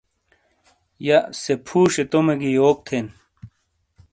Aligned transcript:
یا 1.07 1.19
سے 1.41 1.53
فُوشئیے 1.65 2.03
تومے 2.11 2.35
گی 2.41 2.49
یوک 2.57 2.77
تھین 2.87 3.05